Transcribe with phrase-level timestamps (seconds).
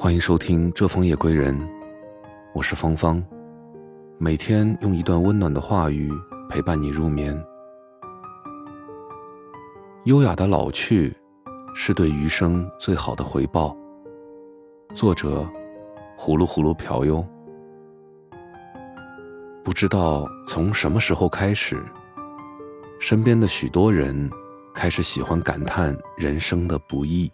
[0.00, 1.60] 欢迎收听《这风夜归人》，
[2.54, 3.20] 我是芳芳，
[4.16, 6.08] 每天用一段温暖的话语
[6.48, 7.36] 陪伴你入眠。
[10.04, 11.12] 优雅的老去，
[11.74, 13.76] 是对余生最好的回报。
[14.94, 15.44] 作者：
[16.16, 17.26] 葫芦葫芦瓢哟。
[19.64, 21.84] 不知道从什么时候开始，
[23.00, 24.30] 身边的许多人
[24.72, 27.28] 开始喜欢感叹人生的不易。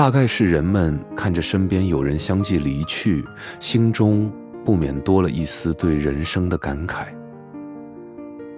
[0.00, 3.22] 大概是人们看着身边有人相继离去，
[3.60, 4.32] 心中
[4.64, 7.08] 不免多了一丝对人生的感慨。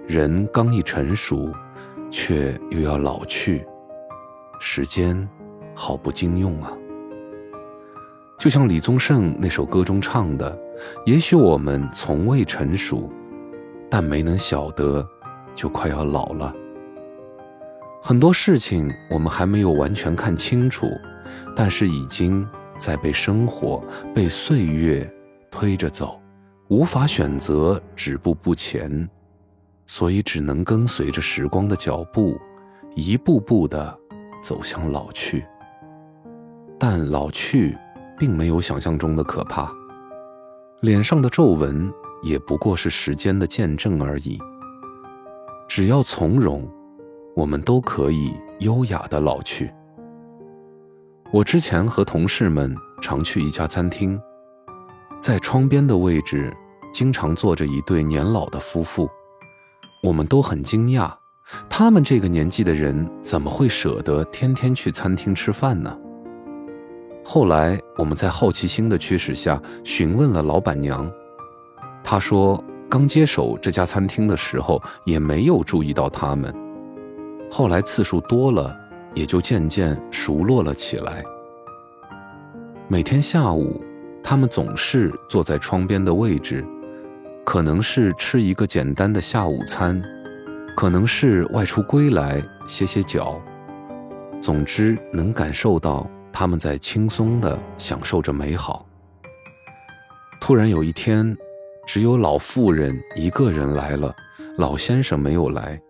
[0.07, 1.51] 人刚一成熟，
[2.09, 3.65] 却又要老去，
[4.57, 5.27] 时间
[5.75, 6.71] 好不经用啊！
[8.39, 10.57] 就像李宗盛那首歌中唱的
[11.05, 13.11] ：“也许我们从未成熟，
[13.89, 15.05] 但没能晓得，
[15.53, 16.55] 就快要老了。
[18.01, 20.87] 很多事情我们还没有完全看清楚。”
[21.55, 22.47] 但是已经
[22.79, 25.09] 在被生活、被岁月
[25.51, 26.19] 推着走，
[26.69, 29.09] 无法选择止步不前，
[29.85, 32.37] 所以只能跟随着时光的脚步，
[32.95, 33.97] 一步步的
[34.41, 35.45] 走向老去。
[36.79, 37.77] 但老去
[38.17, 39.71] 并没有想象中的可怕，
[40.81, 44.37] 脸上的皱纹也不过是时间的见证而已。
[45.67, 46.69] 只要从容，
[47.35, 49.71] 我们都可以优雅的老去。
[51.33, 54.21] 我之前和同事们常去一家餐厅，
[55.19, 56.55] 在窗边的位置，
[56.93, 59.09] 经常坐着一对年老的夫妇。
[60.03, 61.11] 我们都很惊讶，
[61.67, 65.97] 他们这个年纪的人怎么会舍得天天去餐厅吃饭呢？
[67.25, 71.11] 后来我们在好奇心的驱使下询问了老板娘，
[72.03, 76.53] 她说刚接手这家餐厅的时候也没有注意到他们，
[77.49, 78.82] 后来次数多了。
[79.13, 81.23] 也就渐渐熟络了起来。
[82.87, 83.83] 每天下午，
[84.23, 86.65] 他们总是坐在窗边的位置，
[87.45, 90.01] 可能是吃一个简单的下午餐，
[90.75, 93.41] 可能是外出归来歇歇脚。
[94.41, 98.85] 总之，能感受到他们在轻松地享受着美好。
[100.41, 101.35] 突然有一天，
[101.87, 104.13] 只有老妇人一个人来了，
[104.57, 105.81] 老先生没有来。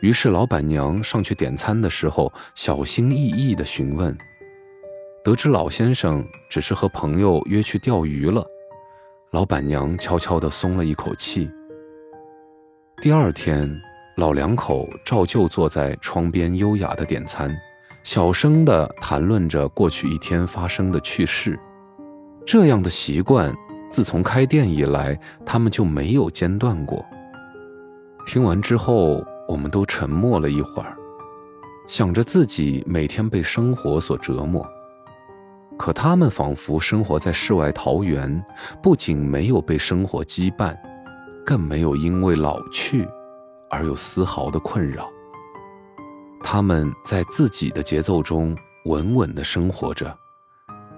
[0.00, 4.16] 于是，老板娘上去点餐的时候，小心翼翼地询问。
[5.24, 8.46] 得知老先生只是和朋友约去钓鱼了，
[9.32, 11.50] 老板娘悄悄地松了一口气。
[13.02, 13.68] 第二天，
[14.16, 17.52] 老两口照旧坐在窗边，优雅地点餐，
[18.04, 21.58] 小声地谈论着过去一天发生的趣事。
[22.46, 23.52] 这样的习惯，
[23.90, 27.04] 自从开店以来，他们就没有间断过。
[28.24, 29.20] 听完之后。
[29.48, 30.94] 我们都沉默了一会儿，
[31.86, 34.62] 想着自己每天被生活所折磨，
[35.78, 38.44] 可他们仿佛生活在世外桃源，
[38.82, 40.76] 不仅没有被生活羁绊，
[41.46, 43.08] 更没有因为老去
[43.70, 45.08] 而有丝毫的困扰。
[46.42, 48.54] 他们在自己的节奏中
[48.84, 50.14] 稳稳地生活着，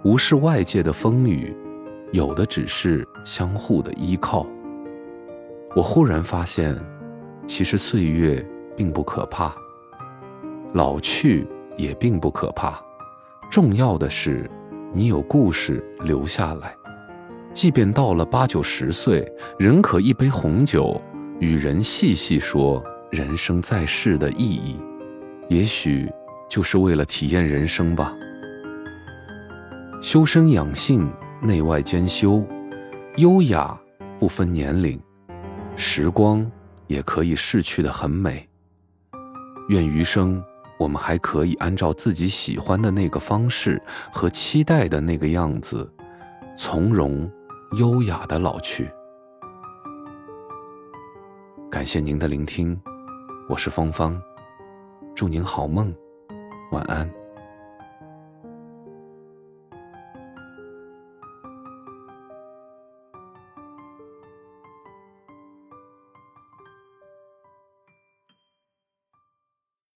[0.02, 1.56] 无视外界的风雨，
[2.10, 4.44] 有的只是相互的依靠。
[5.76, 6.76] 我忽然发现。
[7.50, 8.40] 其实岁月
[8.76, 9.52] 并不可怕，
[10.72, 11.44] 老去
[11.76, 12.80] 也并不可怕，
[13.50, 14.48] 重要的是
[14.92, 16.72] 你有故事留下来。
[17.52, 19.28] 即便到了八九十岁，
[19.58, 21.02] 仍可一杯红酒，
[21.40, 24.80] 与人细细说人生在世的意义。
[25.48, 26.08] 也许
[26.48, 28.14] 就是为了体验人生吧。
[30.00, 31.12] 修身养性，
[31.42, 32.44] 内外兼修，
[33.16, 33.76] 优雅
[34.20, 35.02] 不分年龄，
[35.74, 36.48] 时光。
[36.90, 38.48] 也可以逝去的很美。
[39.68, 40.42] 愿余生，
[40.76, 43.80] 我们还可以按照自己喜欢的那个方式
[44.12, 45.88] 和期待的那个样子，
[46.58, 47.30] 从容、
[47.78, 48.90] 优雅的老去。
[51.70, 52.76] 感谢您的聆听，
[53.48, 54.20] 我是芳芳，
[55.14, 55.94] 祝您好梦，
[56.72, 57.08] 晚安。